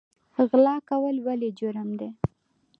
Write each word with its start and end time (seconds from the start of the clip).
غلا 0.49 0.75
کول 0.89 1.15
ولې 1.25 1.49
جرم 1.59 1.89
دی؟ 1.99 2.09